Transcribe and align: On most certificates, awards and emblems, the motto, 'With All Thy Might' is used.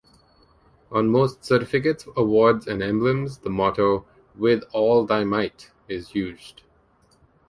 On 0.91 1.11
most 1.11 1.45
certificates, 1.45 2.07
awards 2.17 2.65
and 2.65 2.81
emblems, 2.81 3.37
the 3.37 3.51
motto, 3.51 4.03
'With 4.35 4.63
All 4.73 5.05
Thy 5.05 5.23
Might' 5.25 5.69
is 5.87 6.15
used. 6.15 6.63